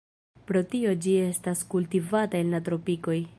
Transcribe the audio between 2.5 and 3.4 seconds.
la tropikoj.